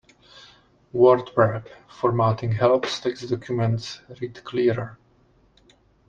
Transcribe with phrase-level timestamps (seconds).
[0.93, 4.97] Word wrap formatting helps text documents read clearer.